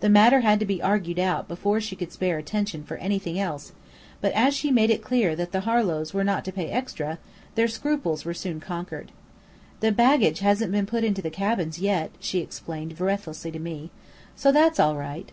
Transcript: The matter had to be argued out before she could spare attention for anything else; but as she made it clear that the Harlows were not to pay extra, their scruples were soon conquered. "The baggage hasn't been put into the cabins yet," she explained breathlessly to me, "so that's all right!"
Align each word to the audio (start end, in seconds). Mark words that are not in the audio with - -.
The 0.00 0.08
matter 0.08 0.40
had 0.40 0.58
to 0.60 0.64
be 0.64 0.80
argued 0.80 1.18
out 1.18 1.46
before 1.46 1.78
she 1.78 1.94
could 1.94 2.10
spare 2.10 2.38
attention 2.38 2.84
for 2.84 2.96
anything 2.96 3.38
else; 3.38 3.72
but 4.22 4.32
as 4.32 4.54
she 4.54 4.70
made 4.70 4.88
it 4.88 5.02
clear 5.04 5.36
that 5.36 5.52
the 5.52 5.60
Harlows 5.68 6.14
were 6.14 6.24
not 6.24 6.42
to 6.46 6.52
pay 6.52 6.70
extra, 6.70 7.18
their 7.54 7.68
scruples 7.68 8.24
were 8.24 8.32
soon 8.32 8.60
conquered. 8.60 9.12
"The 9.80 9.92
baggage 9.92 10.38
hasn't 10.38 10.72
been 10.72 10.86
put 10.86 11.04
into 11.04 11.20
the 11.20 11.28
cabins 11.28 11.78
yet," 11.80 12.12
she 12.18 12.38
explained 12.38 12.96
breathlessly 12.96 13.50
to 13.50 13.58
me, 13.58 13.90
"so 14.34 14.50
that's 14.50 14.80
all 14.80 14.96
right!" 14.96 15.30